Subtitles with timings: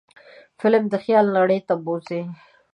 [0.59, 2.21] فلم د خیال نړۍ ته بوځي